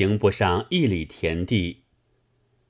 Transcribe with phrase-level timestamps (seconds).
[0.00, 1.82] 行不上一里田地，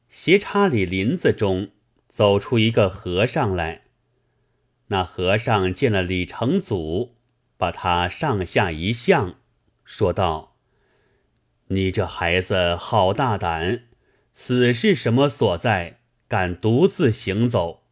[0.09, 1.71] 斜插里林子中
[2.09, 3.83] 走出一个和尚来。
[4.89, 7.15] 那和尚见了李成祖，
[7.57, 9.37] 把他上下一向，
[9.85, 10.57] 说道
[11.71, 13.85] ：“你这孩子好大胆，
[14.35, 16.01] 此是什么所在？
[16.27, 17.85] 敢独自行走？”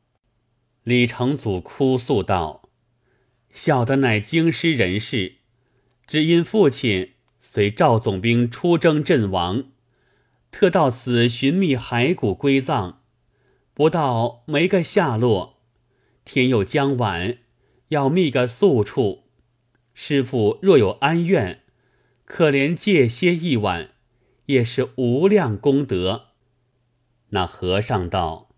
[0.83, 2.69] 李成祖哭诉道
[3.55, 5.37] ：“小的乃京师人士，
[6.09, 7.13] 只因父亲
[7.59, 9.65] 随赵总兵出征阵亡，
[10.53, 12.99] 特到此寻觅骸骨归葬，
[13.75, 15.59] 不到没个下落。”
[16.25, 17.39] 天又将晚，
[17.89, 19.25] 要觅个宿处。
[19.93, 21.63] 师傅若有安愿，
[22.25, 23.89] 可怜借歇一晚，
[24.47, 26.27] 也是无量功德。
[27.31, 28.51] 那和尚道：“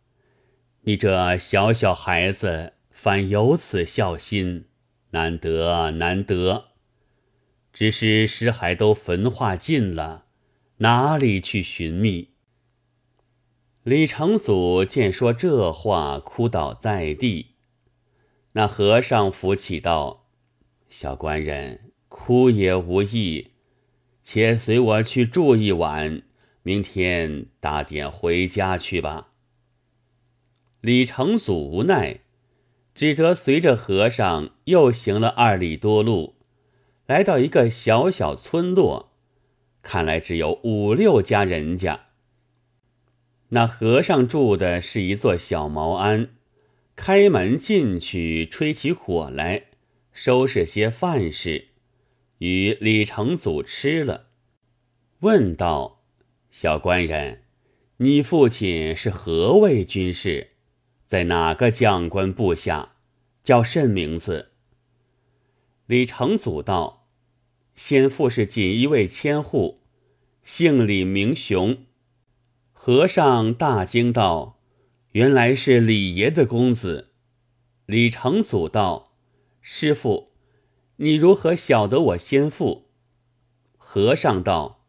[0.84, 4.66] 你这小小孩子，反有此孝心，
[5.12, 6.69] 难得难得。
[7.72, 10.26] 只是尸骸都焚化尽了，
[10.78, 12.30] 哪里去寻觅？”
[13.82, 17.54] 李成祖见说这话，哭倒在地。
[18.52, 20.26] 那和尚扶起道
[20.90, 23.52] ：“小官人哭也无益，
[24.22, 26.22] 且随我去住一晚，
[26.62, 29.28] 明天打点回家去吧。”
[30.82, 32.20] 李成祖无奈，
[32.94, 36.36] 只得随着和尚又行了二里多路，
[37.10, 39.10] 来到一个小小村落，
[39.82, 42.02] 看来只有五六家人家。
[43.48, 46.36] 那和尚住的是一座小茅庵。
[46.94, 49.64] 开门进去，吹起火来，
[50.12, 51.70] 收拾些饭食，
[52.38, 54.26] 与李成祖吃了。
[55.18, 56.04] 问道
[56.52, 57.42] ：“小官人，
[57.96, 60.50] 你父亲是何位军士？
[61.06, 62.92] 在哪个将官部下？
[63.42, 64.52] 叫甚名字？”
[65.86, 66.98] 李成祖道
[67.82, 69.80] ：“先父是锦衣卫千户，
[70.44, 71.78] 姓李名雄。”
[72.74, 74.60] 和尚大惊道。
[75.12, 77.12] 原来是李爷的公子，
[77.86, 79.14] 李成祖道
[79.62, 80.32] ：“师傅，
[80.96, 82.90] 你如何晓得我先父？”
[83.78, 84.84] 和尚道：“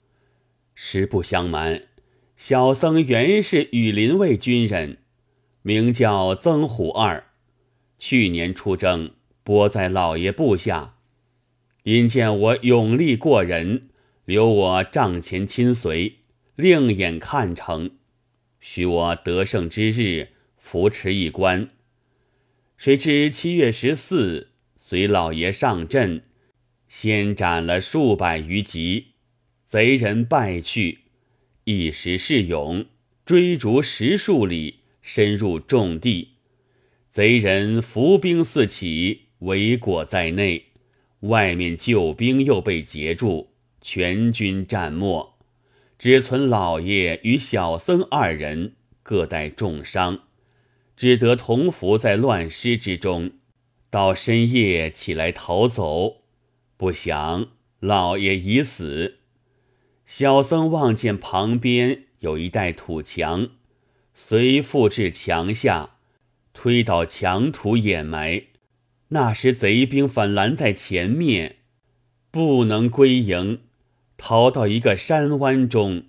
[0.75, 1.88] 实不相瞒，
[2.35, 4.97] 小僧原是羽林卫军人，
[5.62, 7.31] 名叫曾虎二，
[7.97, 9.12] 去年出征，
[9.44, 10.97] 拨在老爷部下，
[11.84, 13.90] 因见我勇力过人，
[14.25, 16.18] 留我帐前亲随，
[16.56, 17.92] 另眼看成。”
[18.62, 21.69] 许我得胜之日扶持一官，
[22.78, 26.22] 谁知七月十四随老爷上阵，
[26.88, 29.13] 先斩了数百余级，
[29.66, 31.00] 贼人败去，
[31.63, 32.86] 一时势勇，
[33.25, 36.34] 追逐十数里，深入重地，
[37.09, 40.66] 贼人伏兵四起，围裹在内，
[41.21, 43.49] 外面救兵又被截住，
[43.81, 45.33] 全军战没。
[45.97, 48.73] 只存老爷与小僧二人
[49.03, 50.21] 各带重伤，
[50.97, 53.31] 只得同伏在乱尸之中。
[53.91, 56.23] 到深夜起来逃走，
[56.77, 57.49] 不想
[57.79, 59.17] 老爷已死。
[60.05, 63.49] 小僧望见旁边有一带土墙，
[64.13, 65.97] 随附至墙下，
[66.53, 68.43] 推倒墙土掩埋。
[69.13, 71.57] 那时贼兵反拦在前面，
[72.31, 73.59] 不能归营。
[74.16, 76.05] 逃到一个山湾中，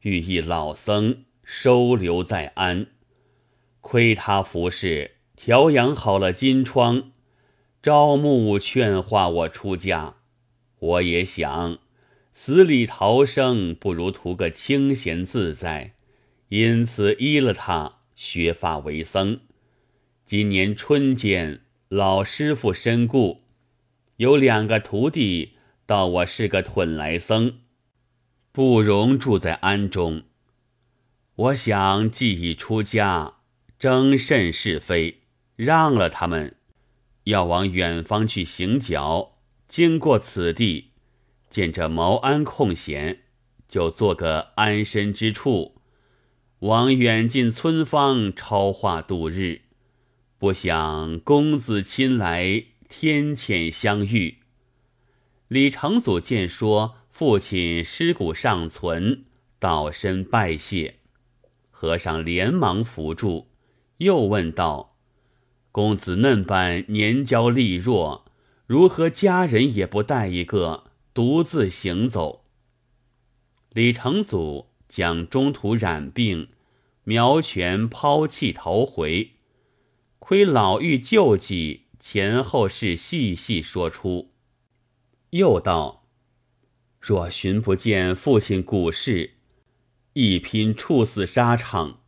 [0.00, 2.86] 遇一老僧收留在安。
[3.82, 7.12] 亏他服侍调养好了金疮，
[7.82, 10.14] 招募劝化我出家。
[10.78, 11.78] 我也想
[12.32, 15.92] 死里逃生，不如图个清闲自在，
[16.48, 19.40] 因此依了他削发为僧。
[20.24, 21.60] 今年春间，
[21.90, 23.42] 老师傅身故，
[24.16, 25.52] 有两个徒弟。
[25.86, 27.58] 道我是个屯来僧，
[28.50, 30.24] 不容住在庵中。
[31.36, 33.34] 我想既已出家，
[33.78, 35.20] 争甚是非，
[35.54, 36.56] 让了他们，
[37.22, 39.36] 要往远方去行脚。
[39.68, 40.90] 经过此地，
[41.48, 43.20] 见这茅庵空闲，
[43.68, 45.76] 就做个安身之处，
[46.58, 49.65] 往远近村方超化度日。
[50.46, 54.36] 不想公子亲来，天谴相遇。
[55.48, 59.24] 李成祖见说父亲尸骨尚存，
[59.58, 61.00] 倒身拜谢。
[61.72, 63.48] 和尚连忙扶住，
[63.96, 64.94] 又问道
[65.72, 68.26] ：“公子嫩般年娇力弱，
[68.68, 72.44] 如何家人也不带一个，独自行走？”
[73.74, 76.50] 李成祖将中途染病，
[77.02, 79.32] 苗全抛弃逃回，
[80.18, 84.32] 亏老妪救济，前后事细细说出。
[85.30, 86.08] 又道
[87.00, 89.34] ：“若寻不见父亲古事，
[90.14, 92.00] 一拼处死沙场。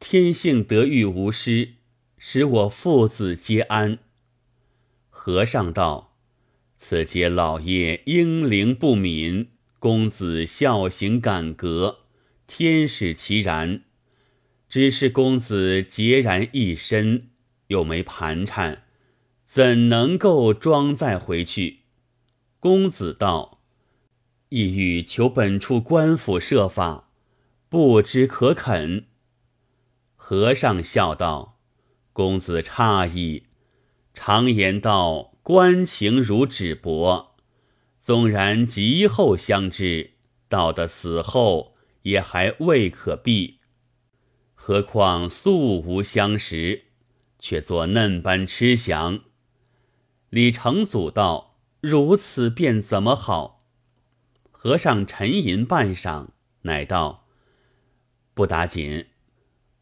[0.00, 1.74] 天幸得遇无失，
[2.18, 3.98] 使我父子皆安。”
[5.08, 6.16] 和尚道
[6.78, 9.48] ：“此皆老爷英灵不泯，
[9.78, 12.00] 公子孝行感革，
[12.46, 13.84] 天使其然。
[14.68, 17.28] 只是公子孑然一身，
[17.68, 18.84] 又没盘缠，
[19.46, 21.80] 怎能够装载回去？”
[22.60, 23.60] 公子道
[24.50, 27.10] ：“意欲求本处官府设法，
[27.68, 29.06] 不知可肯？”
[30.16, 31.60] 和尚笑道
[32.12, 33.44] ：“公子诧异。
[34.12, 37.28] 常言道，官情如纸帛，
[38.02, 40.14] 纵然极后相知，
[40.48, 43.57] 到的死后也还未可避。
[44.60, 46.82] 何况素无相识，
[47.38, 49.20] 却作嫩般痴想。”
[50.30, 51.46] 李成祖道。
[51.80, 53.64] 如此便怎么好？
[54.50, 56.26] 和尚沉吟半晌，
[56.62, 57.28] 乃道
[58.34, 59.06] ：“不打紧，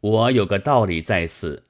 [0.01, 1.65] 我有个道理在此。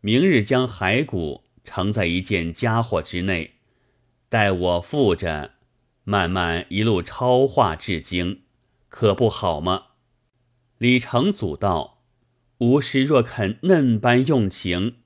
[0.00, 3.56] 明日将骸骨盛在一件家伙之内，
[4.28, 5.54] 待我负着，
[6.04, 8.44] 慢慢一路超化至精，
[8.88, 9.86] 可不好吗？”
[10.78, 11.99] 李成祖道
[12.60, 14.96] ：“吾师若肯嫩般用情，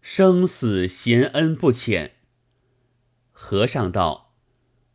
[0.00, 2.12] 生死贤恩不浅。”
[3.32, 4.34] 和尚道：“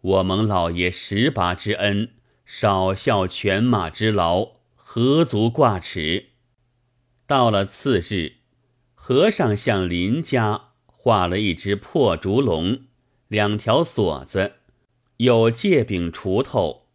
[0.02, 2.12] 我蒙老爷十八之恩，
[2.46, 6.28] 少效犬马之劳，何足挂齿？”
[7.28, 8.38] 到了次日，
[8.94, 12.84] 和尚向林家画了一只破竹笼，
[13.28, 14.54] 两条锁子，
[15.18, 16.88] 有借柄锄头，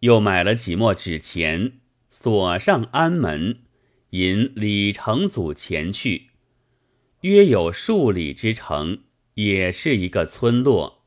[0.00, 1.74] 又买了几墨纸钱，
[2.08, 3.60] 锁上安门，
[4.10, 6.30] 引李成祖前去。
[7.22, 9.02] 约有数里之程。
[9.36, 11.04] 也是一个村落，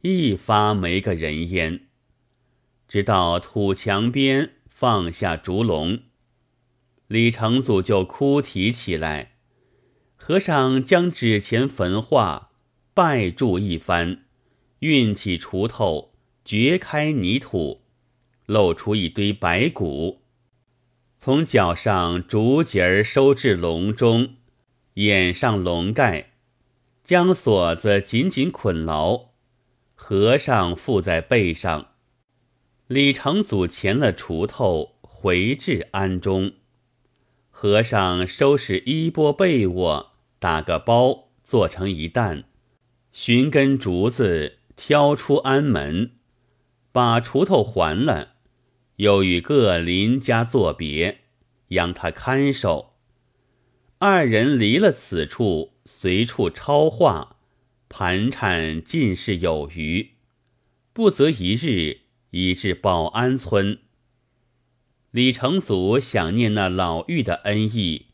[0.00, 1.88] 一发没个人烟。
[2.88, 6.00] 直到土墙边放下竹笼，
[7.08, 9.36] 李成祖就哭啼起来。
[10.16, 12.52] 和尚将纸钱焚化，
[12.94, 14.24] 拜祝一番，
[14.78, 16.14] 运起锄头，
[16.46, 17.82] 掘开泥土，
[18.46, 20.17] 露出一堆白骨，
[21.20, 24.36] 从脚上竹节儿收至笼中，
[24.94, 26.32] 掩上笼盖。
[27.02, 29.30] 将锁子紧紧捆牢，
[29.94, 31.92] 和尚附在背上。
[32.86, 36.52] 李成祖钳了锄头，回至庵中。
[37.50, 42.44] 和尚收拾衣钵被窝，打个包，做成一担，
[43.10, 46.12] 寻根竹子，挑出庵门，
[46.92, 48.34] 把锄头还了，
[48.98, 51.22] 又与各邻家作别，
[51.70, 52.94] 央他看守。
[53.98, 55.72] 二人离了此处。
[55.90, 57.38] 随处超化，
[57.88, 60.10] 盘缠尽是有余，
[60.92, 63.78] 不则一日已至保安村。
[65.10, 68.08] 李成祖想念那老妪的恩义，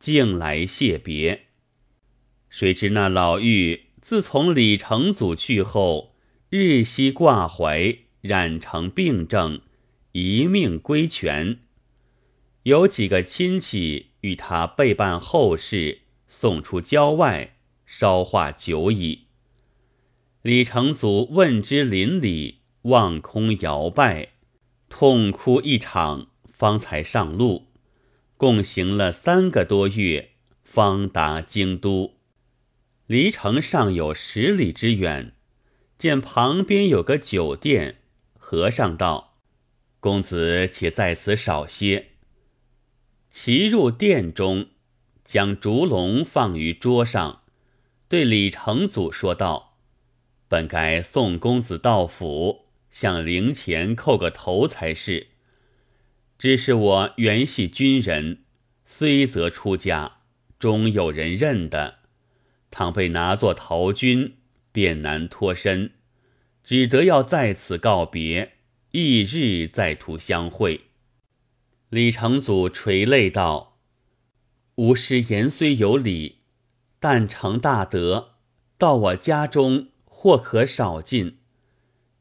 [0.00, 1.46] 竟来谢别。
[2.48, 6.16] 谁知那老妪自从李成祖去后，
[6.48, 9.60] 日夕挂怀，染成病症，
[10.12, 11.58] 一命归泉。
[12.64, 16.02] 有几个亲戚与他备办后事。
[16.32, 19.26] 送出郊外，烧化久矣。
[20.42, 24.28] 李成祖问之邻里，望空摇拜，
[24.88, 27.66] 痛哭一场，方才上路。
[28.36, 30.30] 共行了三个多月，
[30.62, 32.14] 方达京都。
[33.08, 35.34] 离城尚有十里之远，
[35.98, 37.96] 见旁边有个酒店，
[38.38, 39.29] 和尚道
[40.00, 42.08] ：“公子且在此少歇。”
[43.30, 44.70] 骑入殿中。
[45.22, 47.42] 将竹笼放于桌上，
[48.08, 49.76] 对李成祖说道
[50.48, 55.28] ：“本该送公子到府，向灵前叩个头才是。
[56.36, 58.42] 只是我原系军人，
[58.84, 60.22] 虽则出家，
[60.58, 62.00] 终有人认的。
[62.72, 64.38] 倘被拿作逃军，
[64.72, 65.92] 便难脱身，
[66.64, 68.54] 只得要在此告别，
[68.92, 70.82] 翌日再图相会。”
[71.90, 73.78] 李成祖垂泪道。
[74.76, 76.38] 吾师言虽有理，
[76.98, 78.36] 但成大德，
[78.78, 81.38] 到我家中或可少进。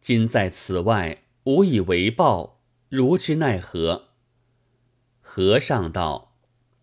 [0.01, 4.09] 今在此外，无以为报，如之奈何？
[5.21, 6.35] 和尚道：“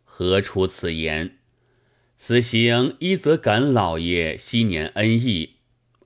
[0.05, 1.38] 何出此言？
[2.16, 5.57] 此行一则感老爷昔年恩义，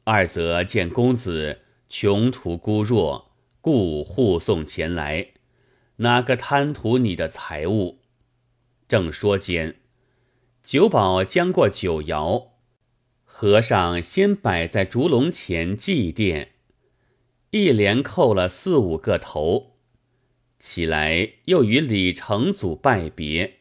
[0.05, 3.30] 二则见公子穷途孤弱，
[3.61, 5.29] 故护送前来。
[5.97, 7.99] 哪个贪图你的财物？”
[8.89, 9.77] 正说间，
[10.63, 12.49] 酒保将过酒肴，
[13.25, 16.49] 和尚先摆在烛笼前祭奠，
[17.51, 19.77] 一连叩了四五个头，
[20.59, 23.59] 起来又与李成祖拜别，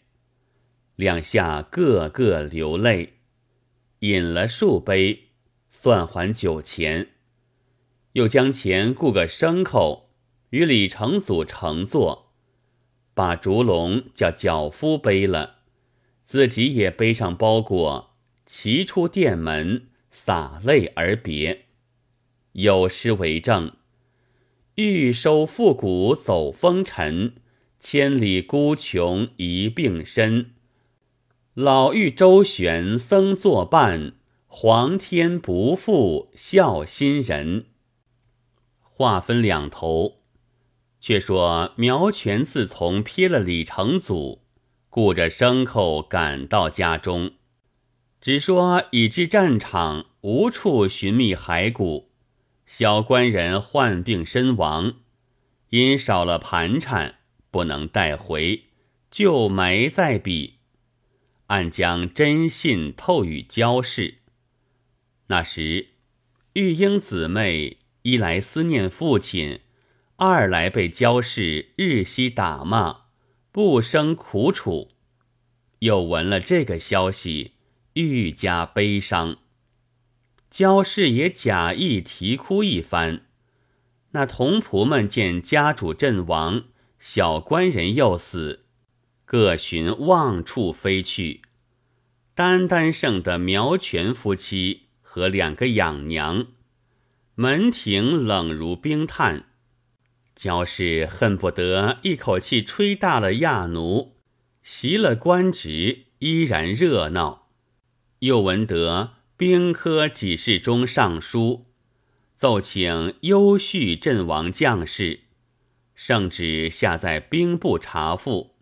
[0.95, 3.13] 两下个个流泪，
[3.99, 5.25] 饮了数杯，
[5.69, 7.09] 算还酒钱，
[8.13, 10.09] 又将钱雇个牲口
[10.49, 12.31] 与李成祖乘坐，
[13.13, 15.57] 把竹笼叫脚夫背了，
[16.25, 21.65] 自己也背上包裹，骑出店门，洒泪而别。
[22.53, 23.73] 有诗为证
[24.75, 27.35] ：“欲收复古走风尘，
[27.79, 30.53] 千里孤穷一病身。
[31.53, 34.13] 老妪周旋僧作伴，
[34.47, 37.65] 皇天不负孝心人。”
[38.99, 40.23] 话分两头，
[40.99, 44.41] 却说苗全自从瞥了李成祖，
[44.89, 47.31] 雇着牲口赶到家中，
[48.19, 52.11] 只说已至战场，无处寻觅骸骨。
[52.65, 54.95] 小官人患病身亡，
[55.69, 58.65] 因少了盘缠，不能带回，
[59.09, 60.55] 就埋在彼。
[61.47, 64.15] 暗将真信透与焦氏。
[65.27, 65.91] 那时，
[66.51, 67.77] 玉英姊妹
[68.09, 69.59] 一来思念父亲，
[70.15, 73.01] 二来被焦氏日夕打骂，
[73.51, 74.89] 不生苦楚，
[75.79, 77.53] 又闻了这个消息，
[77.93, 79.37] 愈加悲伤。
[80.49, 83.27] 焦氏也假意啼哭一番，
[84.13, 86.63] 那童仆们见家主阵亡，
[86.97, 88.65] 小官人又死，
[89.23, 91.43] 各寻望处飞去，
[92.33, 96.47] 单单剩的苗全夫妻和两个养娘，
[97.41, 99.45] 门庭冷如冰炭。
[100.35, 104.17] 焦氏恨不得一口气吹大了亚奴，
[104.61, 107.47] 袭了官职，依然热闹。
[108.19, 109.11] 又闻得。
[109.37, 111.67] 兵科给事中尚书
[112.35, 115.21] 奏请优叙阵亡将士，
[115.95, 118.57] 圣旨下在兵部查复。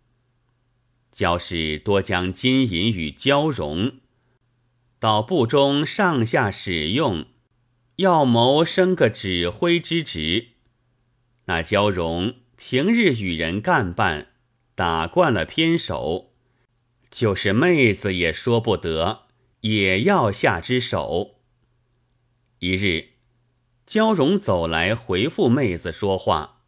[1.12, 3.93] 焦氏多将金银与交融，
[5.00, 7.25] 到部中上下使用，
[7.98, 10.48] 要谋升个指挥之职。
[11.46, 14.30] 那焦荣平日与人干办，
[14.74, 16.34] 打惯了偏手，
[17.12, 19.27] 就是妹子也说不得。
[19.62, 21.42] 也要下之手。
[22.60, 23.13] 一日，
[23.88, 26.62] 焦荣走来回复妹子说话，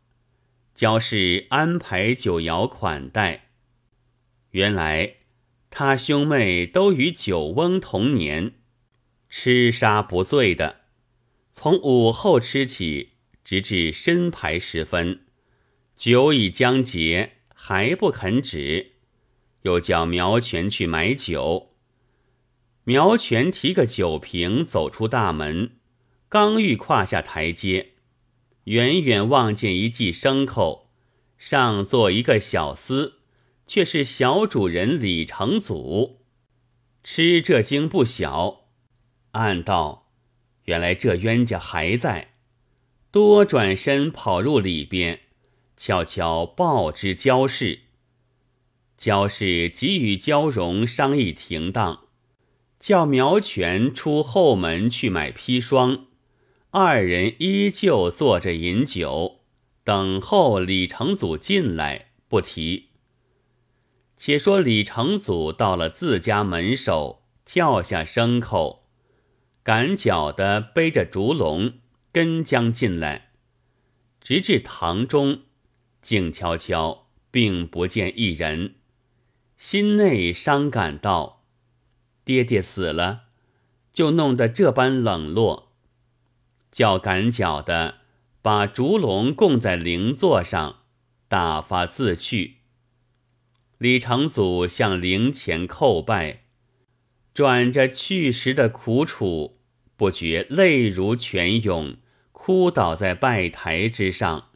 [0.73, 3.51] 焦氏安排酒肴款待。
[4.51, 5.17] 原来
[5.69, 8.55] 他兄妹都与酒翁同年，
[9.29, 10.78] 吃杀不醉的，
[11.61, 15.25] 从午后吃起，直至申牌时分，
[15.97, 18.93] 酒已将结，还不肯止，
[19.63, 21.75] 又叫苗全去买酒。
[22.85, 25.71] 苗全提个酒瓶走出大门，
[26.29, 27.95] 刚欲跨下台阶，
[28.63, 30.89] 远远望见一记牲口，
[31.37, 33.15] 上坐一个小厮，
[33.67, 36.21] 却是小主人李成祖。
[37.03, 38.67] 吃这惊不小，
[39.31, 40.08] 暗道：
[40.69, 42.33] 原来这冤家还在。
[43.09, 45.21] 多转身跑入里边，
[45.75, 47.79] 悄悄报知焦氏。
[48.95, 52.05] 焦氏即与焦荣商议停当。
[52.79, 56.05] 叫苗全出后门去买砒霜，
[56.69, 59.39] 二人依旧坐着饮酒，
[59.83, 62.11] 等候李成祖进来。
[62.27, 62.89] 不提。
[64.15, 68.88] 且说李成祖到了自家门首，跳下牲口，
[69.69, 71.73] 赶脚的背着烛龙
[72.11, 73.33] 跟将进来，
[74.19, 75.43] 直至堂中，
[76.01, 78.77] 静悄悄，并不见一人，
[79.59, 81.45] 心内伤感道。
[82.25, 83.25] 爹爹死了，
[83.93, 85.71] 就弄得这般冷落，
[86.71, 87.99] 叫赶脚的
[88.41, 90.79] 把烛龙供在灵座上，
[91.27, 92.61] 打发自去。
[93.77, 96.45] 李成祖向灵前叩拜，
[97.35, 99.58] 转着去时的苦楚，
[99.99, 101.97] 不觉泪如泉涌，
[102.31, 104.47] 哭倒在拜台之上。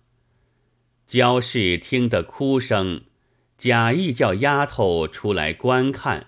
[1.06, 3.02] 焦氏听得哭声，
[3.58, 6.28] 假意叫丫头出来观看。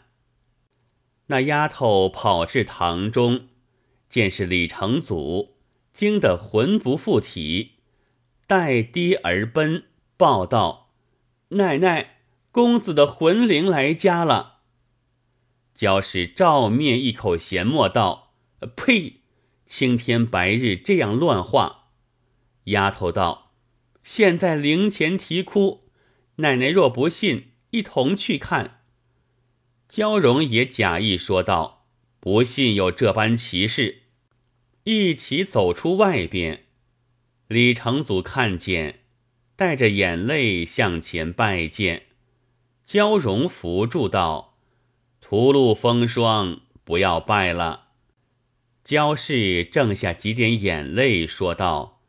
[1.28, 3.48] 那丫头跑至堂中，
[4.10, 5.56] 见是李成祖，
[5.94, 7.76] 惊得魂不附体，
[8.46, 9.86] 带跌而奔，
[10.18, 10.92] 报道
[11.56, 12.18] ：“奶奶，
[12.52, 14.58] 公子的魂灵来家了。”
[15.74, 18.25] 焦氏照面一口咸沫道
[18.76, 19.22] ：“呸！
[19.66, 21.90] 青天白日这样乱画。”
[22.66, 23.54] 丫头道
[24.04, 25.90] ：“现在灵前啼哭，
[26.38, 28.82] 奶奶若不信，一同去看。”
[29.90, 31.88] 焦荣也假意说道
[32.20, 34.04] ：“不信有这般奇事。”
[34.86, 36.66] 一起走出外边，
[37.48, 39.02] 李成祖看见，
[39.56, 42.08] 带着眼泪向前拜见。
[42.86, 44.60] 焦荣扶住道
[45.22, 47.85] ：“屠戮风霜，不要拜了。”
[48.86, 52.04] 焦氏正下几点眼泪，说道：“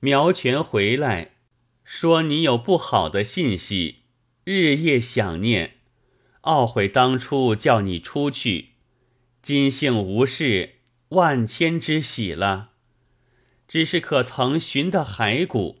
[0.00, 1.36] 苗全回来，
[1.84, 4.02] 说你有不好的信息，
[4.44, 5.78] 日夜想念，
[6.42, 8.72] 懊悔当初叫你出去。
[9.40, 12.72] 今幸无事，万千之喜了。”
[13.66, 15.80] 只是可曾寻得骸骨？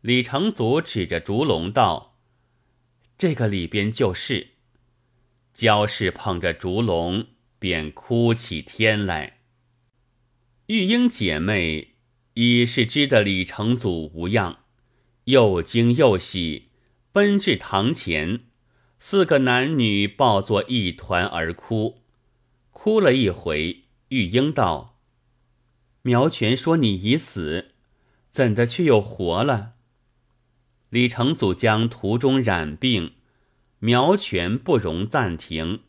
[0.00, 2.18] 李成祖指着烛龙道
[3.16, 4.54] ：“这个里边就是。”
[5.54, 7.28] 焦氏捧着烛龙，
[7.58, 9.38] 便哭起天来。
[10.66, 11.94] 玉英姐妹
[12.34, 14.58] 已是知得李成祖无恙，
[15.24, 16.68] 又惊又喜，
[17.10, 18.40] 奔至堂前，
[18.98, 22.02] 四个男女抱作一团而哭。
[22.70, 25.00] 哭了一回，玉英道。
[26.02, 27.72] 苗全说：“你已死，
[28.30, 29.74] 怎的却又活了？”
[30.90, 33.14] 李成祖将途中染病，
[33.80, 35.80] 苗全不容暂停，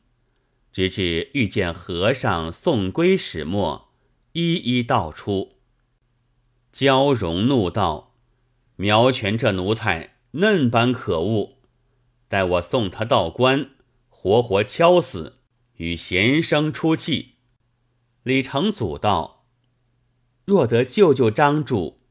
[0.71, 3.89] 直至遇见和尚送归始末，
[4.33, 5.57] 一一道出。
[6.71, 8.15] 焦荣怒道
[8.77, 11.57] ：“苗全这奴才嫩般可恶，
[12.27, 13.71] 待我送他到官，
[14.09, 15.39] 活活敲死，
[15.77, 17.35] 与贤生出气。”
[18.23, 19.45] 李成祖道。
[20.45, 22.01] 若得救救张主，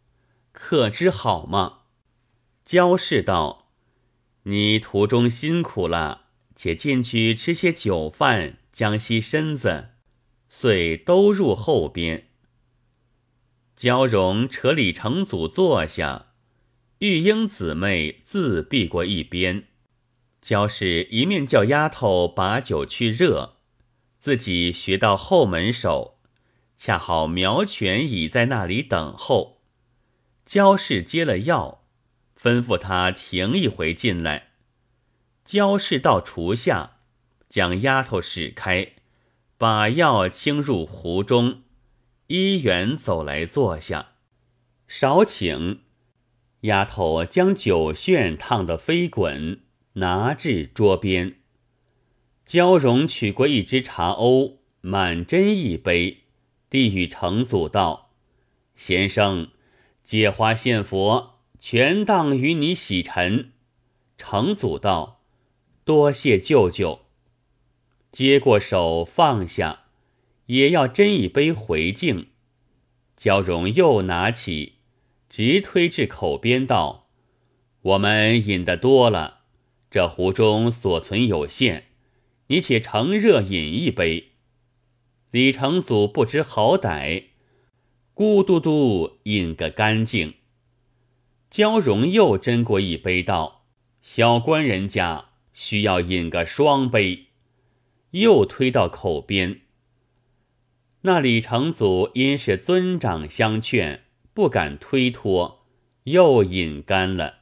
[0.53, 1.81] 可知好吗？
[2.65, 3.71] 焦氏道
[4.45, 6.28] ：“你途中辛苦了，
[6.59, 9.91] 且进去吃些酒饭，将息身子，
[10.49, 12.31] 遂都入后边。”
[13.77, 16.33] 焦荣扯李成祖坐下，
[16.99, 19.69] 玉英姊妹自避过一边。
[20.43, 23.59] 焦氏一面叫丫头把酒去热，
[24.19, 26.19] 自己学到后门首。
[26.77, 29.63] 恰好苗全已在那里等候，
[30.45, 31.85] 焦氏接了药，
[32.37, 34.48] 吩咐他停一回进来。
[35.49, 36.99] 焦氏到厨下，
[37.49, 38.93] 将丫头使开，
[39.57, 41.63] 把药倾入壶中，
[42.27, 44.09] 一员走来坐下，
[44.87, 45.81] 少请。
[46.63, 49.63] 丫头将酒旋烫得飞滚，
[49.95, 51.39] 拿至桌边。
[52.45, 56.25] 焦荣取过一只茶瓯，满斟一杯。
[56.69, 58.11] 递与成祖道
[58.77, 59.49] ：“先生，
[60.05, 63.53] 借花献佛，全当与你洗尘。”
[64.19, 65.15] 成祖道
[65.89, 67.07] ：“多谢舅舅。”
[68.13, 69.85] 接过手放下，
[70.45, 72.27] 也要斟一杯回敬。
[73.17, 74.75] 焦荣又拿起，
[75.31, 77.09] 直推至口边道
[77.81, 79.45] ：“我们饮得多了，
[79.91, 81.85] 这壶中所存有限，
[82.49, 84.33] 你且乘热饮一杯。”
[85.33, 87.25] 李成祖不知好歹，
[88.15, 90.35] 咕嘟嘟饮个干净。
[91.49, 93.65] 焦荣又斟过一杯，道
[94.03, 95.28] ：“小官人家
[95.59, 97.25] 需要饮个双杯。”
[98.13, 99.63] 又推到口边。
[101.01, 105.67] 那李成祖因是尊长相劝，不敢推脱，
[106.05, 107.41] 又饮干了。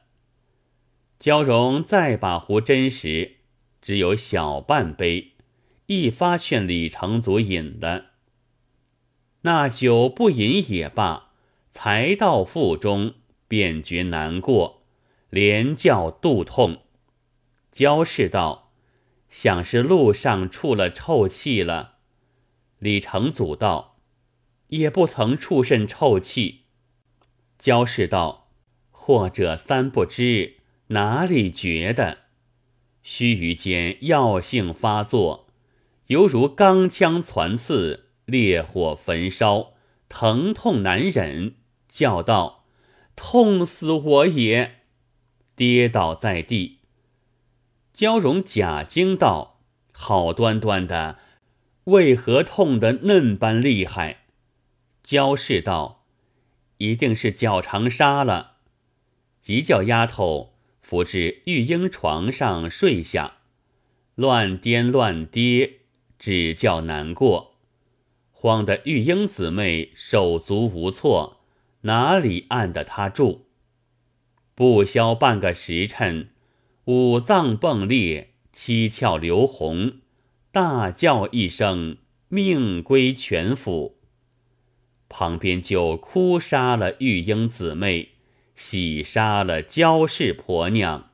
[1.19, 3.37] 焦荣再把壶斟时，
[3.81, 5.33] 只有小半杯。
[5.85, 8.07] 一发劝李成祖饮了，
[9.43, 11.31] 那酒不饮也罢。
[11.71, 13.13] 才到腹中，
[13.47, 14.81] 便觉难过，
[15.29, 16.81] 连叫肚痛。
[17.77, 18.71] 焦氏道
[19.29, 21.97] ：“想是路上触了臭气了。”
[22.79, 23.99] 李成祖道
[24.69, 26.63] ：“也不曾触甚臭气。”
[27.59, 28.49] 焦氏道
[28.89, 30.55] ：“或者三不知，
[30.87, 32.21] 哪里觉得？
[33.03, 35.47] 须臾间药性发作。”
[36.07, 39.73] 犹如钢枪攒刺，烈火焚烧，
[40.09, 41.53] 疼痛难忍，
[41.87, 42.65] 叫道
[43.15, 44.79] ：“痛死我也！”
[45.55, 46.76] 跌倒在地。
[47.97, 49.59] 焦荣假惊道
[49.91, 51.17] ：“好端端的，
[51.85, 54.25] 为何痛得嫩般厉害？”
[55.01, 56.05] 焦氏道
[56.77, 58.57] ：“一定是脚长杀了。”
[59.41, 63.37] 即叫丫头扶至玉英床上睡下，
[64.13, 65.79] 乱颠乱跌。
[66.19, 67.55] 只叫难过，
[68.31, 71.41] 慌得玉英姊妹手足无措，
[71.81, 73.45] 哪里按得他住？
[74.53, 76.29] 不消半个时辰，
[76.89, 79.97] 五脏迸裂，七窍流红，
[80.53, 81.97] 大叫一声，
[82.29, 83.97] 命归全府。
[85.09, 88.11] 旁边就哭杀了玉英姊妹，
[88.55, 91.09] 喜杀了焦氏婆娘，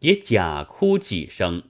[0.00, 1.62] 也假哭几声。